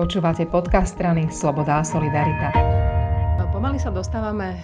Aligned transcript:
Počúvate 0.00 0.48
podcast 0.48 0.96
strany 0.96 1.28
Sloboda 1.28 1.76
a 1.76 1.84
Solidarita. 1.84 2.48
Pomaly 3.52 3.76
sa 3.76 3.92
dostávame 3.92 4.56
e, 4.56 4.60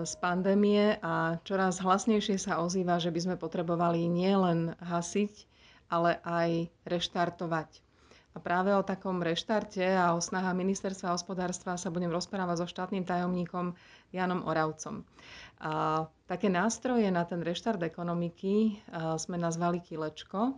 z 0.00 0.16
pandémie 0.16 0.96
a 1.04 1.36
čoraz 1.44 1.84
hlasnejšie 1.84 2.40
sa 2.40 2.64
ozýva, 2.64 2.96
že 2.96 3.12
by 3.12 3.20
sme 3.20 3.36
potrebovali 3.36 4.08
nielen 4.08 4.72
hasiť, 4.80 5.44
ale 5.92 6.16
aj 6.24 6.72
reštartovať. 6.88 7.84
A 8.32 8.40
práve 8.40 8.72
o 8.72 8.80
takom 8.80 9.20
reštarte 9.20 9.84
a 9.84 10.16
o 10.16 10.24
snahách 10.24 10.56
ministerstva 10.56 11.12
hospodárstva 11.12 11.76
sa 11.76 11.92
budem 11.92 12.08
rozprávať 12.08 12.64
so 12.64 12.66
štátnym 12.72 13.04
tajomníkom 13.04 13.76
Janom 14.16 14.40
Oravcom. 14.48 15.04
A 15.60 16.08
také 16.24 16.48
nástroje 16.48 17.12
na 17.12 17.28
ten 17.28 17.44
reštart 17.44 17.84
ekonomiky 17.84 18.80
sme 19.20 19.36
nazvali 19.36 19.84
kilečko. 19.84 20.56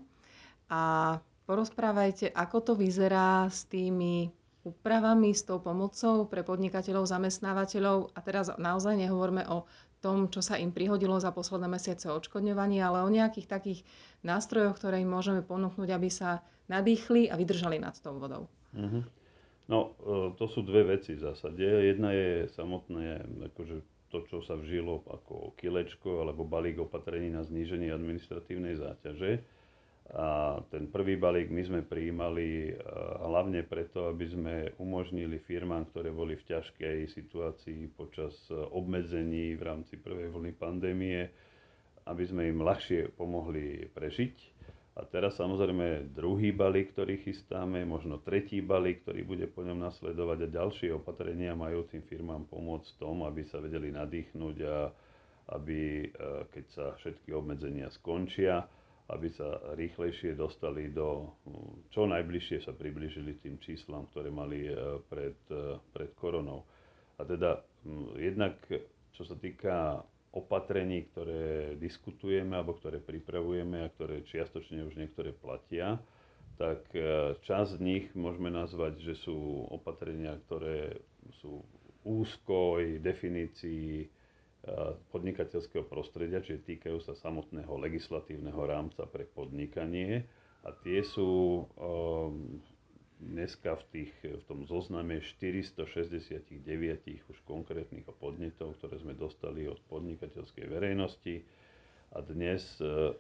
A 0.71 1.19
porozprávajte, 1.51 2.31
ako 2.31 2.57
to 2.63 2.73
vyzerá 2.79 3.51
s 3.51 3.67
tými 3.67 4.31
úpravami, 4.63 5.35
s 5.35 5.43
tou 5.43 5.59
pomocou 5.59 6.31
pre 6.31 6.47
podnikateľov, 6.47 7.11
zamestnávateľov. 7.11 8.15
A 8.15 8.19
teraz 8.23 8.55
naozaj 8.55 8.95
nehovorme 8.95 9.43
o 9.51 9.67
tom, 9.99 10.31
čo 10.31 10.47
sa 10.47 10.63
im 10.63 10.71
prihodilo 10.71 11.19
za 11.19 11.35
posledné 11.35 11.67
mesiace 11.67 12.07
odškodňovania, 12.07 12.87
ale 12.87 13.03
o 13.03 13.11
nejakých 13.11 13.51
takých 13.51 13.81
nástrojoch, 14.23 14.79
ktoré 14.79 15.03
im 15.03 15.11
môžeme 15.11 15.43
ponúknuť, 15.43 15.91
aby 15.91 16.07
sa 16.07 16.47
nadýchli 16.71 17.27
a 17.27 17.35
vydržali 17.35 17.83
nad 17.83 17.99
tou 17.99 18.15
vodou. 18.15 18.47
Mm-hmm. 18.79 19.03
No, 19.67 19.99
e, 19.99 20.39
to 20.39 20.47
sú 20.47 20.63
dve 20.63 20.87
veci 20.87 21.19
v 21.19 21.25
zásade. 21.25 21.67
Jedna 21.67 22.15
je 22.15 22.47
samotné, 22.55 23.27
akože 23.51 23.83
to, 24.15 24.23
čo 24.31 24.39
sa 24.47 24.55
vžilo 24.55 25.03
ako 25.07 25.55
kilečko 25.59 26.23
alebo 26.23 26.47
balík 26.47 26.79
opatrení 26.79 27.31
na 27.31 27.43
zníženie 27.43 27.91
administratívnej 27.91 28.79
záťaže 28.79 29.43
a 30.11 30.59
ten 30.75 30.91
prvý 30.91 31.15
balík 31.15 31.55
my 31.55 31.63
sme 31.63 31.81
prijímali 31.87 32.75
hlavne 33.23 33.63
preto, 33.63 34.11
aby 34.11 34.27
sme 34.27 34.55
umožnili 34.83 35.39
firmám, 35.39 35.87
ktoré 35.95 36.11
boli 36.11 36.35
v 36.35 36.51
ťažkej 36.51 37.15
situácii 37.15 37.95
počas 37.95 38.35
obmedzení 38.51 39.55
v 39.55 39.63
rámci 39.63 39.95
prvej 40.03 40.35
vlny 40.35 40.53
pandémie, 40.59 41.31
aby 42.11 42.25
sme 42.27 42.51
im 42.51 42.59
ľahšie 42.59 43.15
pomohli 43.15 43.87
prežiť. 43.95 44.59
A 44.99 45.07
teraz 45.07 45.39
samozrejme 45.39 46.11
druhý 46.11 46.51
balík, 46.51 46.91
ktorý 46.91 47.23
chystáme, 47.23 47.87
možno 47.87 48.19
tretí 48.19 48.59
balík, 48.59 49.07
ktorý 49.07 49.23
bude 49.23 49.47
po 49.47 49.63
ňom 49.63 49.79
nasledovať 49.79 50.39
a 50.43 50.55
ďalšie 50.59 50.91
opatrenia 50.91 51.55
majú 51.55 51.87
tým 51.87 52.03
firmám 52.03 52.51
pomôcť 52.51 52.99
tom, 52.99 53.23
aby 53.23 53.47
sa 53.47 53.63
vedeli 53.63 53.95
nadýchnuť 53.95 54.57
a 54.67 54.91
aby 55.55 56.11
keď 56.51 56.65
sa 56.75 56.85
všetky 56.99 57.31
obmedzenia 57.31 57.95
skončia, 57.95 58.67
aby 59.11 59.29
sa 59.35 59.59
rýchlejšie 59.75 60.39
dostali 60.39 60.95
do, 60.95 61.35
čo 61.91 62.07
najbližšie 62.07 62.63
sa 62.63 62.71
približili 62.71 63.43
tým 63.43 63.59
číslam, 63.59 64.07
ktoré 64.15 64.31
mali 64.31 64.71
e, 64.71 64.75
pred, 65.11 65.39
e, 65.51 65.79
pred 65.91 66.11
koronou. 66.15 66.63
A 67.19 67.27
teda 67.27 67.61
jednak, 68.17 68.57
čo 69.13 69.23
sa 69.27 69.35
týka 69.37 70.01
opatrení, 70.31 71.11
ktoré 71.11 71.75
diskutujeme 71.75 72.55
alebo 72.55 72.79
ktoré 72.79 73.03
pripravujeme 73.03 73.83
a 73.83 73.93
ktoré 73.93 74.23
čiastočne 74.23 74.87
už 74.87 74.95
niektoré 74.95 75.35
platia, 75.35 75.99
tak 76.55 76.87
e, 76.95 77.35
časť 77.43 77.77
z 77.77 77.83
nich 77.83 78.07
môžeme 78.15 78.53
nazvať, 78.53 79.01
že 79.03 79.15
sú 79.19 79.67
opatrenia, 79.75 80.39
ktoré 80.47 81.03
sú 81.43 81.67
úzkoj 82.07 83.03
definícií 83.03 84.07
podnikateľského 85.11 85.89
prostredia, 85.89 86.45
čiže 86.45 86.77
týkajú 86.77 87.01
sa 87.01 87.17
samotného 87.17 87.73
legislatívneho 87.81 88.61
rámca 88.61 89.09
pre 89.09 89.25
podnikanie. 89.25 90.29
A 90.61 90.77
tie 90.85 91.01
sú 91.01 91.65
um, 91.65 92.61
dneska 93.17 93.81
v, 93.81 93.85
tých, 93.89 94.13
v 94.21 94.45
tom 94.45 94.69
zozname 94.69 95.25
469 95.25 96.61
už 97.33 97.39
konkrétnych 97.49 98.05
podnetov, 98.21 98.77
ktoré 98.77 99.01
sme 99.01 99.17
dostali 99.17 99.65
od 99.65 99.81
podnikateľskej 99.89 100.67
verejnosti. 100.69 101.41
A 102.13 102.21
dnes 102.21 102.61
uh, 102.85 103.17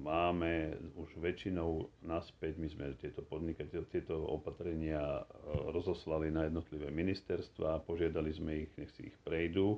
máme 0.00 0.80
už 0.96 1.20
väčšinou 1.20 1.92
naspäť, 2.00 2.56
my 2.56 2.68
sme 2.72 2.96
tieto, 2.96 3.20
podnikateľ, 3.20 3.84
tieto 3.92 4.16
opatrenia 4.24 5.28
rozoslali 5.68 6.32
na 6.32 6.48
jednotlivé 6.48 6.88
ministerstva, 6.88 7.84
požiadali 7.84 8.32
sme 8.32 8.64
ich, 8.64 8.72
nech 8.80 8.88
si 8.96 9.12
ich 9.12 9.16
prejdú 9.20 9.76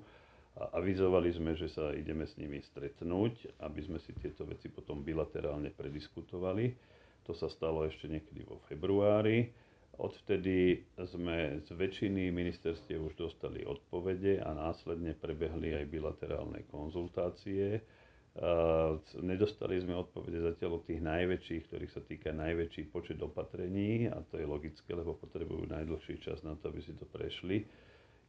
a 0.58 0.82
avizovali 0.82 1.30
sme, 1.30 1.54
že 1.54 1.70
sa 1.70 1.94
ideme 1.94 2.26
s 2.26 2.34
nimi 2.34 2.58
stretnúť, 2.58 3.62
aby 3.62 3.80
sme 3.86 4.02
si 4.02 4.10
tieto 4.18 4.42
veci 4.42 4.66
potom 4.66 5.06
bilaterálne 5.06 5.70
prediskutovali. 5.70 6.74
To 7.28 7.32
sa 7.36 7.46
stalo 7.46 7.86
ešte 7.86 8.10
niekedy 8.10 8.42
vo 8.42 8.58
februári. 8.66 9.46
Odvtedy 10.00 10.80
sme 11.06 11.60
z 11.62 11.68
väčšiny 11.76 12.32
ministerstiev 12.32 13.12
už 13.12 13.14
dostali 13.20 13.62
odpovede 13.62 14.40
a 14.40 14.50
následne 14.56 15.12
prebehli 15.14 15.76
aj 15.76 15.86
bilaterálne 15.86 16.64
konzultácie. 16.72 17.84
Nedostali 19.20 19.76
sme 19.82 19.94
odpovede 20.00 20.40
zatiaľ 20.40 20.80
od 20.80 20.88
tých 20.88 21.04
najväčších, 21.04 21.62
ktorých 21.68 21.92
sa 21.92 22.02
týka 22.02 22.30
najväčší 22.32 22.88
počet 22.88 23.20
opatrení 23.20 24.08
a 24.08 24.18
to 24.32 24.40
je 24.40 24.46
logické, 24.48 24.96
lebo 24.96 25.14
potrebujú 25.14 25.68
najdlhší 25.68 26.22
čas 26.24 26.40
na 26.42 26.56
to, 26.56 26.72
aby 26.72 26.80
si 26.80 26.96
to 26.96 27.04
prešli 27.04 27.68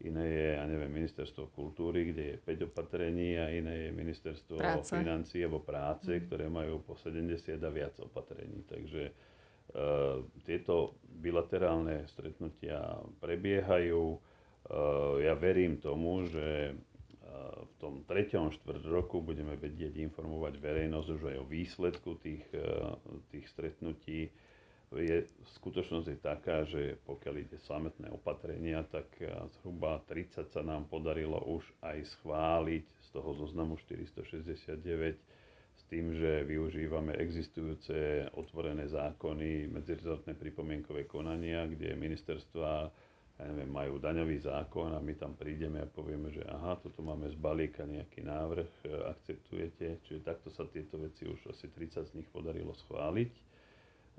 iné 0.06 0.26
je, 0.26 0.48
ja 0.58 0.64
neviem, 0.66 0.92
ministerstvo 0.92 1.54
kultúry, 1.54 2.12
kde 2.12 2.24
je 2.34 2.36
5 2.38 2.70
opatrení 2.74 3.38
a 3.38 3.50
iné 3.54 3.88
je 3.88 3.90
ministerstvo 3.94 4.58
práce. 4.58 4.92
financí 4.92 5.38
alebo 5.42 5.62
práce, 5.62 6.10
mm. 6.10 6.22
ktoré 6.28 6.46
majú 6.50 6.82
po 6.82 6.98
70 6.98 7.38
a 7.62 7.72
viac 7.72 7.96
opatrení. 8.02 8.66
Takže 8.66 9.04
uh, 9.10 10.26
tieto 10.44 10.98
bilaterálne 11.06 12.10
stretnutia 12.10 13.00
prebiehajú. 13.22 14.04
Uh, 14.12 15.22
ja 15.22 15.38
verím 15.38 15.78
tomu, 15.78 16.26
že 16.30 16.74
uh, 16.74 17.66
v 17.66 17.74
tom 17.78 17.94
treťom 18.06 18.54
štvrt 18.58 18.84
roku 18.90 19.22
budeme 19.22 19.54
vedieť 19.58 19.98
informovať 20.02 20.58
verejnosť 20.58 21.08
už 21.10 21.22
aj 21.32 21.38
o 21.38 21.46
výsledku 21.46 22.18
tých, 22.22 22.46
tých 23.30 23.46
stretnutí 23.50 24.34
je, 25.00 25.24
skutočnosť 25.62 26.08
je 26.12 26.20
taká, 26.20 26.68
že 26.68 27.00
pokiaľ 27.08 27.36
ide 27.40 27.58
samotné 27.64 28.12
opatrenia, 28.12 28.84
tak 28.92 29.08
eh, 29.24 29.32
zhruba 29.60 30.04
30 30.04 30.52
sa 30.52 30.62
nám 30.66 30.92
podarilo 30.92 31.40
už 31.48 31.64
aj 31.80 32.04
schváliť 32.20 32.86
z 32.88 33.08
toho 33.16 33.32
zoznamu 33.40 33.80
469 33.80 35.16
s 35.72 35.84
tým, 35.88 36.12
že 36.12 36.44
využívame 36.44 37.16
existujúce 37.16 38.28
otvorené 38.36 38.92
zákony, 38.92 39.72
medzirezortné 39.72 40.36
pripomienkové 40.36 41.08
konania, 41.08 41.68
kde 41.68 41.96
ministerstva 41.96 42.92
ja 43.42 43.50
neviem, 43.50 43.74
majú 43.74 43.98
daňový 43.98 44.38
zákon 44.38 44.94
a 44.94 45.02
my 45.02 45.18
tam 45.18 45.34
prídeme 45.34 45.82
a 45.82 45.90
povieme, 45.90 46.30
že 46.30 46.46
aha, 46.46 46.78
toto 46.78 47.02
máme 47.02 47.26
z 47.32 47.38
balíka 47.40 47.88
nejaký 47.88 48.28
návrh, 48.28 48.70
eh, 48.86 49.08
akceptujete. 49.08 50.04
Čiže 50.04 50.20
takto 50.28 50.52
sa 50.52 50.68
tieto 50.68 51.00
veci 51.00 51.26
už 51.26 51.48
asi 51.48 51.72
30 51.72 52.12
z 52.12 52.16
nich 52.20 52.28
podarilo 52.28 52.76
schváliť. 52.76 53.51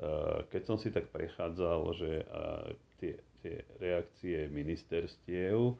Eh, 0.00 0.40
keď 0.48 0.62
som 0.64 0.76
si 0.80 0.88
tak 0.88 1.12
prechádzal, 1.12 1.80
že 1.92 2.10
eh, 2.24 2.68
tie, 2.96 3.12
tie 3.44 3.56
reakcie 3.76 4.48
ministerstiev, 4.48 5.76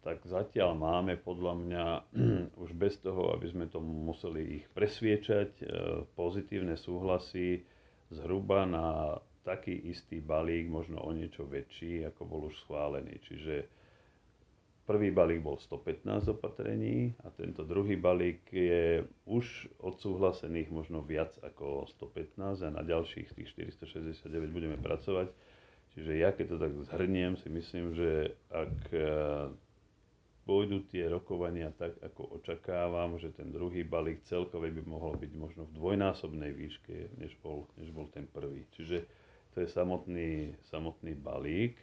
tak 0.00 0.22
zatiaľ 0.24 0.72
máme 0.78 1.20
podľa 1.20 1.54
mňa 1.54 1.86
už 2.64 2.70
bez 2.72 2.96
toho, 3.04 3.36
aby 3.36 3.52
sme 3.52 3.68
to 3.68 3.76
museli 3.78 4.62
ich 4.62 4.66
presviečať, 4.72 5.50
eh, 5.60 5.66
pozitívne 6.16 6.80
súhlasy 6.80 7.60
zhruba 8.08 8.64
na 8.64 9.20
taký 9.44 9.78
istý 9.94 10.18
balík, 10.18 10.66
možno 10.66 11.04
o 11.04 11.12
niečo 11.12 11.46
väčší, 11.46 12.08
ako 12.08 12.22
bol 12.26 12.40
už 12.50 12.56
schválený. 12.66 13.20
Čiže 13.30 13.68
Prvý 14.86 15.10
balík 15.10 15.42
bol 15.42 15.58
115 15.58 16.30
opatrení 16.30 17.10
a 17.26 17.34
tento 17.34 17.66
druhý 17.66 17.98
balík 17.98 18.46
je 18.54 19.02
už 19.26 19.66
odsúhlasených 19.82 20.70
možno 20.70 21.02
viac 21.02 21.34
ako 21.42 21.90
115 21.98 22.62
a 22.62 22.70
na 22.70 22.86
ďalších 22.86 23.34
tých 23.34 23.50
469 23.82 24.30
budeme 24.54 24.78
pracovať. 24.78 25.34
Čiže 25.90 26.12
ja 26.22 26.30
keď 26.30 26.46
to 26.54 26.56
tak 26.62 26.72
zhrniem, 26.86 27.34
si 27.34 27.50
myslím, 27.50 27.98
že 27.98 28.38
ak 28.46 28.74
e, 28.94 29.10
pôjdu 30.46 30.86
tie 30.86 31.10
rokovania 31.10 31.74
tak, 31.74 31.98
ako 32.06 32.38
očakávam, 32.38 33.18
že 33.18 33.34
ten 33.34 33.50
druhý 33.50 33.82
balík 33.82 34.22
celkový 34.22 34.70
by 34.70 34.82
mohol 34.86 35.18
byť 35.18 35.32
možno 35.34 35.66
v 35.66 35.82
dvojnásobnej 35.82 36.54
výške, 36.54 37.18
než 37.18 37.34
bol, 37.42 37.66
než 37.74 37.90
bol 37.90 38.06
ten 38.14 38.30
prvý. 38.30 38.62
Čiže 38.78 39.02
to 39.50 39.66
je 39.66 39.68
samotný, 39.72 40.54
samotný 40.70 41.18
balík 41.18 41.74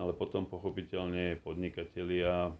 ale 0.00 0.16
potom 0.16 0.48
pochopiteľne 0.48 1.36
podnikatelia 1.44 2.56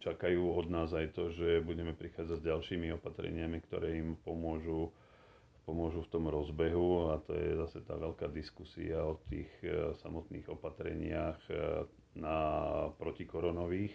čakajú 0.00 0.54
od 0.54 0.66
nás 0.70 0.94
aj 0.94 1.18
to, 1.18 1.34
že 1.34 1.66
budeme 1.66 1.92
prichádzať 1.92 2.38
s 2.38 2.46
ďalšími 2.46 2.94
opatreniami, 2.96 3.58
ktoré 3.66 3.98
im 3.98 4.14
pomôžu, 4.22 4.94
pomôžu 5.66 6.06
v 6.06 6.12
tom 6.14 6.30
rozbehu 6.30 7.10
a 7.10 7.18
to 7.26 7.34
je 7.34 7.58
zase 7.58 7.82
tá 7.82 7.98
veľká 7.98 8.30
diskusia 8.30 9.02
o 9.02 9.18
tých 9.26 9.50
e, 9.66 9.98
samotných 9.98 10.46
opatreniach 10.46 11.38
e, 11.50 11.54
na 12.14 12.38
protikoronových, 12.94 13.94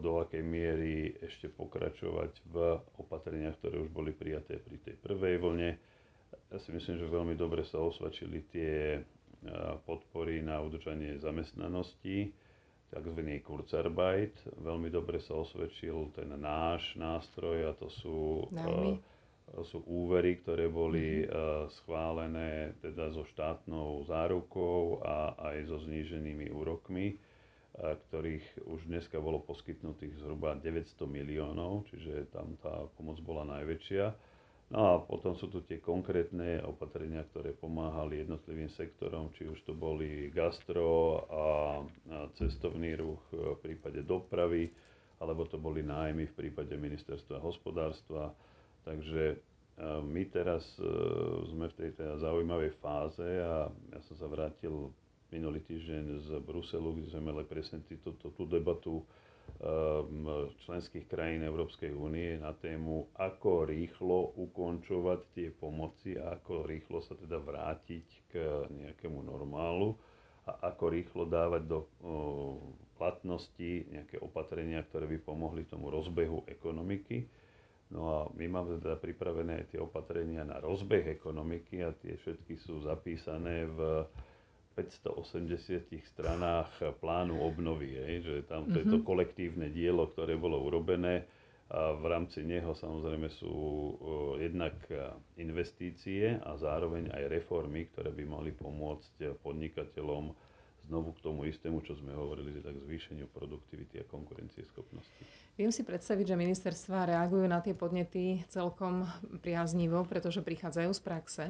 do 0.00 0.20
akej 0.20 0.44
miery 0.44 1.16
ešte 1.24 1.48
pokračovať 1.48 2.32
v 2.52 2.56
opatreniach, 3.00 3.56
ktoré 3.60 3.80
už 3.80 3.88
boli 3.88 4.12
prijaté 4.12 4.60
pri 4.60 4.76
tej 4.76 5.00
prvej 5.00 5.40
vlne. 5.40 5.80
Ja 6.52 6.58
si 6.60 6.68
myslím, 6.68 7.00
že 7.00 7.08
veľmi 7.08 7.32
dobre 7.32 7.64
sa 7.64 7.80
osvačili 7.80 8.44
tie 8.52 9.00
podpory 9.84 10.40
na 10.40 10.60
udržanie 10.60 11.20
zamestnanosti, 11.20 12.32
tzv. 12.94 13.20
Kurzarbeit. 13.42 14.38
Veľmi 14.62 14.88
dobre 14.88 15.18
sa 15.18 15.34
osvedčil 15.34 16.14
ten 16.14 16.30
náš 16.38 16.94
nástroj 16.94 17.66
a 17.66 17.72
to 17.74 17.90
sú, 17.90 18.46
uh, 18.54 18.94
sú 19.66 19.82
úvery, 19.82 20.38
ktoré 20.38 20.70
boli 20.70 21.26
uh, 21.26 21.66
schválené 21.82 22.78
teda 22.78 23.10
so 23.10 23.26
štátnou 23.34 24.06
zárukou 24.06 25.02
a 25.02 25.34
aj 25.50 25.74
so 25.74 25.82
zníženými 25.82 26.54
úrokmi, 26.54 27.18
uh, 27.18 27.98
ktorých 28.08 28.70
už 28.70 28.86
dneska 28.86 29.18
bolo 29.18 29.42
poskytnutých 29.42 30.22
zhruba 30.22 30.54
900 30.54 30.94
miliónov, 31.10 31.90
čiže 31.90 32.30
tam 32.30 32.54
tá 32.62 32.86
pomoc 32.94 33.18
bola 33.26 33.42
najväčšia. 33.58 34.33
No 34.72 34.78
a 34.80 34.92
potom 35.04 35.36
sú 35.36 35.52
tu 35.52 35.60
tie 35.60 35.76
konkrétne 35.76 36.64
opatrenia, 36.64 37.20
ktoré 37.28 37.52
pomáhali 37.52 38.24
jednotlivým 38.24 38.72
sektorom, 38.72 39.28
či 39.36 39.44
už 39.44 39.60
to 39.68 39.76
boli 39.76 40.32
gastro 40.32 41.20
a 41.28 41.44
cestovný 42.40 42.96
ruch 42.96 43.20
v 43.30 43.60
prípade 43.60 44.00
dopravy, 44.02 44.72
alebo 45.20 45.44
to 45.44 45.60
boli 45.60 45.84
nájmy 45.84 46.32
v 46.32 46.36
prípade 46.36 46.72
ministerstva 46.74 47.44
hospodárstva. 47.44 48.32
Takže 48.88 49.36
my 50.06 50.22
teraz 50.30 50.62
e, 50.78 50.86
sme 51.50 51.66
v 51.66 51.74
tej 51.74 51.90
teda 51.98 52.22
zaujímavej 52.22 52.78
fáze 52.78 53.26
a 53.26 53.66
ja 53.66 54.00
som 54.06 54.14
sa 54.14 54.30
vrátil 54.30 54.94
minulý 55.34 55.66
týždeň 55.66 56.04
z 56.22 56.28
Bruselu, 56.46 56.94
kde 56.94 57.10
sme 57.10 57.34
mali 57.34 57.42
presne 57.42 57.82
tú, 57.82 58.14
tú, 58.14 58.42
debatu 58.46 59.02
členských 60.64 61.08
krajín 61.08 61.40
Európskej 61.40 61.96
únie 61.96 62.36
na 62.36 62.52
tému, 62.52 63.08
ako 63.16 63.64
rýchlo 63.64 64.36
ukončovať 64.36 65.20
tie 65.32 65.48
pomoci 65.48 66.20
a 66.20 66.36
ako 66.36 66.68
rýchlo 66.68 67.00
sa 67.00 67.16
teda 67.16 67.40
vrátiť 67.40 68.06
k 68.28 68.32
nejakému 68.68 69.24
normálu 69.24 69.96
a 70.44 70.68
ako 70.68 70.84
rýchlo 70.92 71.24
dávať 71.24 71.62
do 71.64 71.78
platnosti 73.00 73.88
nejaké 73.88 74.20
opatrenia, 74.20 74.84
ktoré 74.84 75.08
by 75.08 75.18
pomohli 75.24 75.64
tomu 75.64 75.88
rozbehu 75.88 76.44
ekonomiky. 76.44 77.24
No 77.88 78.00
a 78.10 78.18
my 78.36 78.46
máme 78.48 78.80
teda 78.80 79.00
pripravené 79.00 79.70
tie 79.72 79.80
opatrenia 79.80 80.44
na 80.44 80.60
rozbeh 80.60 81.08
ekonomiky 81.08 81.84
a 81.84 81.92
tie 81.96 82.16
všetky 82.20 82.60
sú 82.60 82.84
zapísané 82.84 83.64
v 83.68 84.04
580 84.74 85.90
stranách 86.10 86.70
plánu 86.98 87.38
obnovy, 87.40 87.94
je, 87.94 88.06
že 88.22 88.34
tam 88.50 88.66
to 88.68 88.82
je 88.82 88.86
to 88.90 88.98
mhm. 89.00 89.06
kolektívne 89.06 89.66
dielo, 89.70 90.10
ktoré 90.10 90.34
bolo 90.34 90.58
urobené 90.62 91.26
a 91.72 91.96
v 91.96 92.04
rámci 92.06 92.44
neho 92.44 92.76
samozrejme 92.76 93.32
sú 93.32 93.54
jednak 94.36 94.76
investície 95.40 96.36
a 96.44 96.60
zároveň 96.60 97.08
aj 97.08 97.24
reformy, 97.32 97.88
ktoré 97.88 98.12
by 98.12 98.24
mohli 98.28 98.52
pomôcť 98.52 99.40
podnikateľom 99.40 100.36
znovu 100.84 101.16
k 101.16 101.22
tomu 101.24 101.48
istému, 101.48 101.80
čo 101.80 101.96
sme 101.96 102.12
hovorili, 102.12 102.52
že 102.52 102.60
tak 102.60 102.76
zvýšeniu 102.76 103.32
produktivity 103.32 104.04
a 104.04 104.04
konkurencieschopnosti. 104.04 105.24
Viem 105.56 105.72
si 105.72 105.80
predstaviť, 105.80 106.36
že 106.36 106.36
ministerstva 106.36 107.08
reagujú 107.08 107.48
na 107.48 107.64
tie 107.64 107.72
podnety 107.72 108.44
celkom 108.52 109.08
priaznivo, 109.40 110.04
pretože 110.04 110.44
prichádzajú 110.44 110.90
z 110.92 111.00
praxe. 111.00 111.44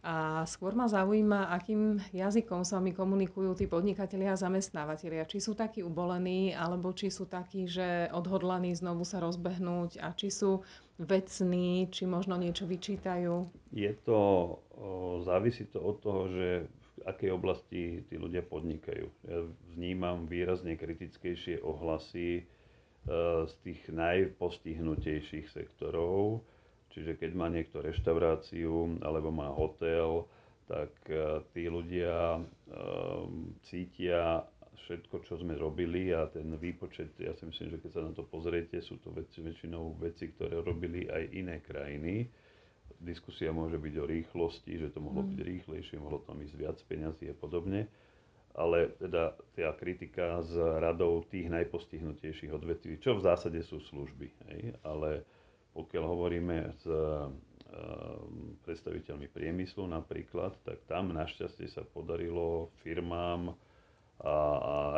A 0.00 0.48
skôr 0.48 0.72
ma 0.72 0.88
zaujíma, 0.88 1.52
akým 1.52 2.00
jazykom 2.16 2.64
s 2.64 2.72
vami 2.72 2.96
komunikujú 2.96 3.52
tí 3.52 3.68
podnikatelia 3.68 4.32
a 4.32 4.40
zamestnávateľia. 4.40 5.28
Či 5.28 5.44
sú 5.44 5.52
takí 5.52 5.84
ubolení, 5.84 6.56
alebo 6.56 6.96
či 6.96 7.12
sú 7.12 7.28
takí, 7.28 7.68
že 7.68 8.08
odhodlaní 8.08 8.72
znovu 8.72 9.04
sa 9.04 9.20
rozbehnúť 9.20 10.00
a 10.00 10.16
či 10.16 10.32
sú 10.32 10.64
vecní, 10.96 11.92
či 11.92 12.08
možno 12.08 12.40
niečo 12.40 12.64
vyčítajú. 12.64 13.52
Je 13.76 13.92
to, 14.08 14.20
závisí 15.28 15.68
to 15.68 15.84
od 15.84 15.96
toho, 16.00 16.22
že 16.32 16.48
v 17.00 17.00
akej 17.04 17.30
oblasti 17.36 17.82
tí 18.08 18.16
ľudia 18.16 18.40
podnikajú. 18.40 19.04
Ja 19.28 19.38
vnímam 19.76 20.24
výrazne 20.24 20.80
kritickejšie 20.80 21.60
ohlasy 21.60 22.40
e, 22.40 22.42
z 23.48 23.52
tých 23.64 23.80
najpostihnutejších 23.88 25.48
sektorov, 25.48 26.44
Čiže 26.90 27.18
keď 27.18 27.30
má 27.38 27.46
niekto 27.46 27.78
reštauráciu 27.78 28.98
alebo 29.02 29.30
má 29.30 29.50
hotel, 29.50 30.26
tak 30.70 30.94
e, 31.10 31.42
tí 31.50 31.66
ľudia 31.66 32.38
um, 32.38 33.54
cítia 33.66 34.46
všetko, 34.90 35.22
čo 35.22 35.38
sme 35.38 35.54
robili 35.54 36.10
a 36.10 36.26
ten 36.26 36.50
výpočet, 36.58 37.14
ja 37.18 37.30
si 37.38 37.46
myslím, 37.46 37.78
že 37.78 37.80
keď 37.82 37.90
sa 37.94 38.02
na 38.02 38.12
to 38.14 38.26
pozriete, 38.26 38.82
sú 38.82 38.98
to 38.98 39.14
veci, 39.14 39.38
väčšinou 39.38 39.94
veci, 40.02 40.34
ktoré 40.34 40.58
robili 40.62 41.06
aj 41.06 41.22
iné 41.30 41.62
krajiny. 41.62 42.26
Diskusia 42.98 43.54
môže 43.54 43.78
byť 43.78 43.94
o 44.02 44.04
rýchlosti, 44.08 44.82
že 44.82 44.90
to 44.90 44.98
mohlo 44.98 45.22
mm. 45.22 45.28
byť 45.30 45.38
rýchlejšie, 45.46 45.96
mohlo 46.02 46.18
tam 46.26 46.42
ísť 46.42 46.54
viac 46.58 46.78
peňazí 46.90 47.30
a 47.30 47.36
podobne. 47.38 47.86
Ale 48.50 48.90
teda 48.98 49.38
tá 49.54 49.70
kritika 49.78 50.42
z 50.42 50.58
radou 50.82 51.22
tých 51.22 51.46
najpostihnutejších 51.54 52.50
odvetví, 52.50 52.98
čo 52.98 53.14
v 53.14 53.22
zásade 53.22 53.62
sú 53.62 53.78
služby. 53.78 54.26
Hej? 54.50 54.74
Ale 54.82 55.22
pokiaľ 55.74 56.04
hovoríme 56.04 56.56
s 56.80 56.84
eh, 56.86 57.50
predstaviteľmi 58.66 59.30
priemyslu 59.30 59.86
napríklad, 59.86 60.58
tak 60.66 60.82
tam 60.90 61.14
našťastie 61.14 61.70
sa 61.70 61.86
podarilo 61.86 62.74
firmám 62.82 63.54
a 64.20 64.36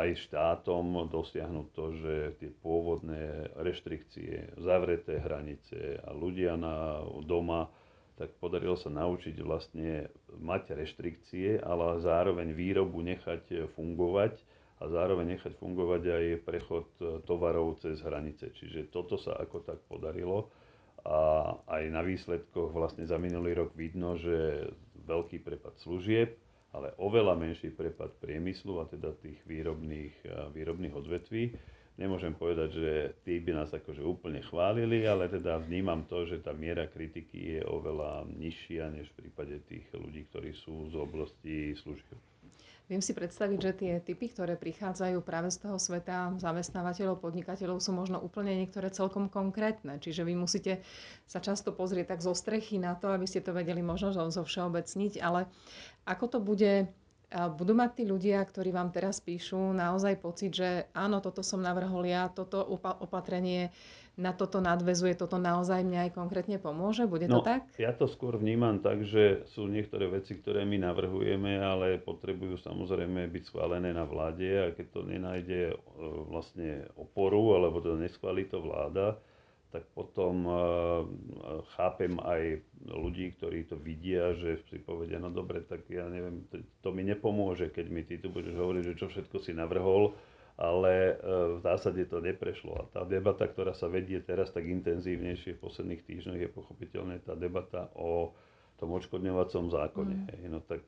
aj 0.03 0.27
štátom 0.27 1.07
dosiahnuť 1.07 1.67
to, 1.71 1.85
že 1.95 2.13
tie 2.43 2.51
pôvodné 2.59 3.55
reštrikcie, 3.55 4.59
zavreté 4.59 5.23
hranice 5.23 5.95
a 6.03 6.11
ľudia 6.11 6.59
na 6.59 6.99
doma, 7.23 7.71
tak 8.19 8.35
podarilo 8.43 8.75
sa 8.75 8.91
naučiť 8.91 9.39
vlastne 9.39 10.11
mať 10.43 10.75
reštrikcie, 10.75 11.63
ale 11.63 12.03
zároveň 12.03 12.51
výrobu 12.51 12.99
nechať 12.99 13.71
fungovať 13.79 14.35
a 14.83 14.91
zároveň 14.91 15.39
nechať 15.39 15.55
fungovať 15.55 16.03
aj 16.03 16.25
prechod 16.43 16.87
tovarov 17.23 17.79
cez 17.79 18.03
hranice. 18.03 18.51
Čiže 18.51 18.91
toto 18.91 19.15
sa 19.15 19.39
ako 19.39 19.63
tak 19.63 19.79
podarilo 19.87 20.51
a 21.03 21.51
aj 21.67 21.83
na 21.91 21.99
výsledkoch 21.99 22.71
vlastne 22.71 23.03
za 23.03 23.19
minulý 23.19 23.59
rok 23.59 23.75
vidno, 23.75 24.15
že 24.15 24.71
veľký 25.03 25.43
prepad 25.43 25.75
služieb, 25.83 26.39
ale 26.71 26.95
oveľa 26.97 27.35
menší 27.35 27.75
prepad 27.75 28.15
priemyslu 28.23 28.79
a 28.79 28.87
teda 28.87 29.11
tých 29.19 29.37
výrobných, 29.43 30.15
výrobných 30.55 30.95
odvetví. 30.95 31.43
Nemôžem 31.93 32.33
povedať, 32.33 32.69
že 32.73 32.91
tí 33.21 33.37
by 33.37 33.53
nás 33.53 33.69
akože 33.69 34.01
úplne 34.01 34.41
chválili, 34.41 35.05
ale 35.05 35.29
teda 35.29 35.61
vnímam 35.61 36.09
to, 36.09 36.25
že 36.25 36.41
tá 36.41 36.49
miera 36.49 36.89
kritiky 36.89 37.59
je 37.59 37.61
oveľa 37.69 38.25
nižšia 38.33 38.89
než 38.89 39.13
v 39.13 39.27
prípade 39.27 39.61
tých 39.69 39.85
ľudí, 39.93 40.25
ktorí 40.33 40.57
sú 40.57 40.89
z 40.89 40.95
oblasti 40.97 41.77
služieb. 41.77 42.32
Viem 42.91 42.99
si 42.99 43.15
predstaviť, 43.15 43.59
že 43.63 43.71
tie 43.79 43.93
typy, 44.03 44.27
ktoré 44.27 44.59
prichádzajú 44.59 45.23
práve 45.23 45.47
z 45.47 45.63
toho 45.63 45.79
sveta 45.79 46.35
zamestnávateľov, 46.35 47.23
podnikateľov, 47.23 47.79
sú 47.79 47.95
možno 47.95 48.19
úplne 48.19 48.59
niektoré 48.59 48.91
celkom 48.91 49.31
konkrétne. 49.31 50.03
Čiže 50.03 50.27
vy 50.27 50.35
musíte 50.35 50.83
sa 51.23 51.39
často 51.39 51.71
pozrieť 51.71 52.11
tak 52.11 52.19
zo 52.19 52.35
strechy 52.35 52.83
na 52.83 52.99
to, 52.99 53.15
aby 53.15 53.23
ste 53.23 53.39
to 53.39 53.55
vedeli 53.55 53.79
možno 53.79 54.11
zo 54.11 54.43
všeobecniť. 54.43 55.23
Ale 55.23 55.47
ako 56.03 56.25
to 56.27 56.39
bude 56.43 56.91
budú 57.33 57.73
mať 57.73 57.91
tí 57.97 58.03
ľudia, 58.05 58.37
ktorí 58.45 58.69
vám 58.69 58.93
teraz 58.93 59.17
píšu, 59.17 59.73
naozaj 59.73 60.21
pocit, 60.21 60.53
že 60.53 60.85
áno, 60.93 61.17
toto 61.17 61.41
som 61.41 61.59
navrhol 61.59 62.05
ja, 62.05 62.29
toto 62.29 62.61
opatrenie 63.01 63.73
na 64.13 64.29
toto 64.29 64.61
nadvezuje, 64.61 65.17
toto 65.17 65.41
naozaj 65.41 65.81
mňa 65.81 66.05
aj 66.05 66.11
konkrétne 66.13 66.61
pomôže? 66.61 67.09
Bude 67.09 67.25
no, 67.25 67.41
to 67.41 67.49
tak? 67.49 67.65
Ja 67.81 67.89
to 67.97 68.05
skôr 68.05 68.37
vnímam 68.37 68.77
tak, 68.77 69.01
že 69.01 69.41
sú 69.49 69.65
niektoré 69.65 70.05
veci, 70.05 70.37
ktoré 70.37 70.69
my 70.69 70.77
navrhujeme, 70.77 71.57
ale 71.57 71.97
potrebujú 71.97 72.61
samozrejme 72.61 73.25
byť 73.25 73.43
schválené 73.49 73.89
na 73.89 74.05
vláde 74.05 74.49
a 74.53 74.69
keď 74.69 74.85
to 74.93 75.01
nenájde 75.01 75.61
e, 75.73 75.75
vlastne 76.29 76.85
oporu, 76.93 77.57
alebo 77.57 77.81
to 77.81 77.97
neschválí 77.97 78.45
to 78.45 78.61
vláda, 78.61 79.17
tak 79.73 79.89
potom 79.97 80.45
uh, 80.45 80.55
chápem 81.73 82.13
aj 82.21 82.61
ľudí, 82.85 83.33
ktorí 83.33 83.65
to 83.65 83.81
vidia, 83.81 84.37
že 84.37 84.61
si 84.69 84.77
povedia, 84.77 85.17
no 85.17 85.33
dobre, 85.33 85.65
tak 85.65 85.89
ja 85.89 86.05
neviem, 86.05 86.45
to, 86.53 86.61
to 86.85 86.89
mi 86.93 87.01
nepomôže, 87.01 87.73
keď 87.73 87.85
mi 87.89 88.05
ty 88.05 88.21
tu 88.21 88.29
budeš 88.29 88.53
hovoriť, 88.53 88.83
že 88.93 88.99
čo 89.01 89.09
všetko 89.09 89.41
si 89.41 89.57
navrhol, 89.57 90.13
ale 90.61 91.17
uh, 91.17 91.57
v 91.57 91.59
zásade 91.65 92.05
to 92.05 92.21
neprešlo. 92.21 92.77
A 92.77 92.83
tá 92.93 93.01
debata, 93.01 93.49
ktorá 93.49 93.73
sa 93.73 93.89
vedie 93.89 94.21
teraz 94.21 94.53
tak 94.53 94.69
intenzívnejšie 94.69 95.57
v 95.57 95.63
posledných 95.65 96.05
týždňoch, 96.05 96.37
je 96.37 96.49
pochopiteľne 96.53 97.17
tá 97.25 97.33
debata 97.33 97.89
o 97.97 98.37
tom 98.77 98.93
odškodňovacom 98.93 99.73
zákone. 99.73 100.15
Mm. 100.15 100.27
Hej, 100.37 100.43
no 100.53 100.61
tak 100.61 100.85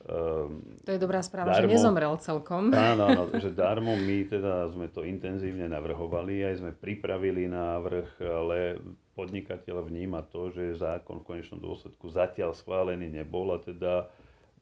Um, 0.00 0.64
to 0.80 0.96
je 0.96 1.00
dobrá 1.00 1.20
správa, 1.20 1.52
darmo, 1.52 1.68
že 1.68 1.76
nezomrel 1.76 2.14
celkom. 2.24 2.72
Áno, 2.72 3.04
áno, 3.04 3.22
že 3.44 3.52
darmo 3.52 3.92
my 4.00 4.24
teda 4.32 4.72
sme 4.72 4.88
to 4.88 5.04
intenzívne 5.04 5.68
navrhovali, 5.68 6.40
aj 6.40 6.64
sme 6.64 6.72
pripravili 6.72 7.44
návrh, 7.52 8.08
ale 8.24 8.80
podnikateľ 9.12 9.84
vníma 9.84 10.24
to, 10.32 10.48
že 10.56 10.80
zákon 10.80 11.20
v 11.20 11.36
konečnom 11.36 11.60
dôsledku 11.60 12.08
zatiaľ 12.08 12.56
schválený 12.56 13.12
nebol 13.12 13.52
a 13.52 13.60
teda 13.60 14.08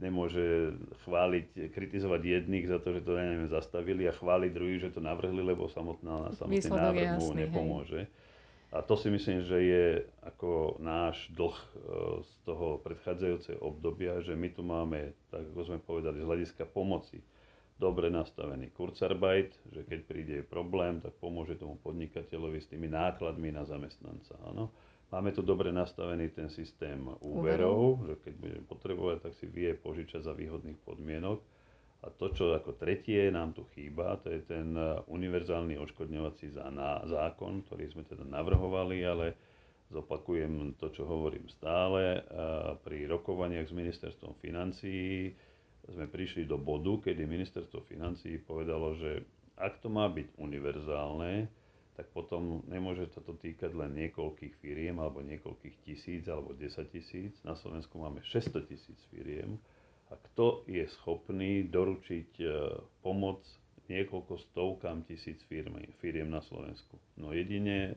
nemôže 0.02 0.74
chváliť, 1.06 1.70
kritizovať 1.70 2.22
jedných 2.22 2.66
za 2.66 2.78
to, 2.82 2.98
že 2.98 3.06
to 3.06 3.14
neviem, 3.14 3.46
zastavili 3.46 4.10
a 4.10 4.14
chváliť 4.14 4.50
druhých, 4.50 4.90
že 4.90 4.94
to 4.94 5.00
navrhli, 5.02 5.42
lebo 5.42 5.70
samotná, 5.70 6.34
samotný 6.34 6.66
návrh 6.66 7.10
mu 7.18 7.30
nepomôže. 7.34 8.06
Hej. 8.06 8.26
A 8.68 8.84
to 8.84 9.00
si 9.00 9.08
myslím, 9.08 9.48
že 9.48 9.58
je 9.64 9.86
ako 10.28 10.48
náš 11.08 11.32
dlh 11.32 11.56
e, 11.56 11.66
z 12.20 12.32
toho 12.44 12.84
predchádzajúceho 12.84 13.64
obdobia, 13.64 14.20
že 14.20 14.36
my 14.36 14.48
tu 14.52 14.60
máme, 14.60 15.16
tak 15.32 15.48
ako 15.48 15.60
sme 15.64 15.78
povedali, 15.80 16.20
z 16.20 16.28
hľadiska 16.28 16.68
pomoci 16.68 17.24
dobre 17.78 18.10
nastavený 18.10 18.74
Kurzarbeit, 18.74 19.54
že 19.70 19.86
keď 19.86 20.00
príde 20.04 20.36
problém, 20.42 20.98
tak 20.98 21.14
pomôže 21.22 21.54
tomu 21.56 21.78
podnikateľovi 21.78 22.58
s 22.58 22.68
tými 22.68 22.90
nákladmi 22.90 23.54
na 23.54 23.62
zamestnanca. 23.62 24.34
Áno. 24.50 24.74
Máme 25.08 25.32
tu 25.32 25.40
dobre 25.40 25.72
nastavený 25.72 26.36
ten 26.36 26.52
systém 26.52 27.00
úverov, 27.24 28.04
že 28.04 28.14
keď 28.28 28.34
budeme 28.36 28.64
potrebovať, 28.68 29.16
tak 29.24 29.32
si 29.40 29.48
vie 29.48 29.72
požičať 29.72 30.20
za 30.20 30.36
výhodných 30.36 30.76
podmienok. 30.84 31.40
A 32.04 32.12
to, 32.12 32.28
čo 32.30 32.52
ako 32.52 32.76
tretie 32.76 33.32
nám 33.32 33.56
tu 33.56 33.64
chýba, 33.74 34.20
to 34.22 34.30
je 34.30 34.44
ten 34.46 34.70
e, 34.76 35.02
univerzálny 35.10 35.80
odškodňovací 35.82 36.54
zákon, 37.10 37.66
ktorý 37.66 37.90
sme 37.90 38.06
teda 38.06 38.22
navrhovali, 38.22 39.02
ale 39.02 39.34
zopakujem 39.88 40.76
to, 40.76 40.92
čo 40.92 41.08
hovorím 41.08 41.48
stále. 41.48 42.20
Pri 42.84 43.08
rokovaniach 43.08 43.68
s 43.68 43.74
ministerstvom 43.76 44.36
financií 44.40 45.32
sme 45.88 46.04
prišli 46.04 46.44
do 46.44 46.60
bodu, 46.60 47.08
kedy 47.08 47.24
ministerstvo 47.24 47.80
financií 47.88 48.36
povedalo, 48.36 48.96
že 49.00 49.24
ak 49.56 49.80
to 49.80 49.88
má 49.88 50.06
byť 50.12 50.36
univerzálne, 50.36 51.48
tak 51.98 52.14
potom 52.14 52.62
nemôže 52.70 53.10
sa 53.10 53.18
to 53.24 53.34
týkať 53.34 53.74
len 53.74 53.90
niekoľkých 53.96 54.54
firiem 54.62 55.02
alebo 55.02 55.18
niekoľkých 55.18 55.82
tisíc 55.82 56.30
alebo 56.30 56.54
10 56.54 56.94
tisíc. 56.94 57.34
Na 57.42 57.58
Slovensku 57.58 57.98
máme 57.98 58.22
600 58.22 58.70
tisíc 58.70 59.00
firiem 59.10 59.58
a 60.06 60.14
kto 60.14 60.62
je 60.70 60.86
schopný 60.94 61.66
doručiť 61.66 62.30
e, 62.38 62.46
pomoc 63.02 63.42
niekoľko 63.88 64.36
stovkám 64.52 65.02
tisíc 65.08 65.40
firiem 65.48 66.28
na 66.28 66.44
Slovensku. 66.44 67.00
No 67.16 67.32
jedine 67.32 67.96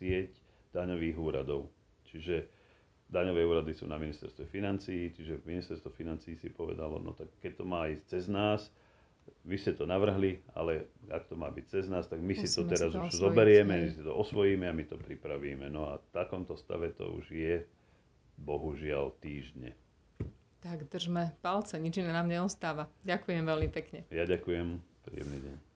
sieť 0.00 0.32
daňových 0.70 1.16
úradov. 1.18 1.70
Čiže 2.10 2.46
daňové 3.10 3.42
úrady 3.42 3.74
sú 3.74 3.90
na 3.90 3.98
ministerstve 3.98 4.46
financií, 4.46 5.10
čiže 5.10 5.42
ministerstvo 5.42 5.90
financií 5.90 6.38
si 6.38 6.50
povedalo, 6.50 7.02
no 7.02 7.14
tak 7.14 7.30
keď 7.42 7.52
to 7.58 7.64
má 7.66 7.90
ísť 7.90 8.04
cez 8.06 8.24
nás, 8.30 8.70
vy 9.44 9.56
ste 9.56 9.72
to 9.72 9.86
navrhli, 9.86 10.42
ale 10.52 10.90
ak 11.08 11.30
to 11.30 11.34
má 11.38 11.48
byť 11.50 11.64
cez 11.70 11.84
nás, 11.86 12.06
tak 12.06 12.20
my 12.20 12.34
Musíme 12.34 12.46
si 12.46 12.56
to 12.56 12.62
teraz 12.66 12.90
si 12.90 12.96
to 12.96 12.98
už 12.98 13.10
osvojiť, 13.14 13.22
zoberieme, 13.22 13.74
my 13.78 13.90
si 13.90 14.02
to 14.02 14.12
osvojíme 14.14 14.66
a 14.68 14.74
my 14.74 14.84
to 14.86 14.96
pripravíme. 14.98 15.66
No 15.70 15.90
a 15.90 15.92
v 15.98 16.08
takomto 16.10 16.54
stave 16.58 16.92
to 16.94 17.08
už 17.14 17.26
je, 17.30 17.56
bohužiaľ, 18.40 19.14
týždne. 19.20 19.76
Tak 20.60 20.92
držme 20.92 21.32
palce, 21.40 21.80
nič 21.80 21.96
iné 22.04 22.12
nám 22.12 22.28
neostáva. 22.28 22.84
Ďakujem 23.08 23.42
veľmi 23.48 23.68
pekne. 23.72 24.04
Ja 24.12 24.28
ďakujem, 24.28 24.76
príjemný 25.08 25.38
deň. 25.40 25.69